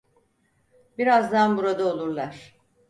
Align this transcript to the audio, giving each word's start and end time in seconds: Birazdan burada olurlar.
Birazdan 0.97 1.57
burada 1.57 1.85
olurlar. 1.93 2.55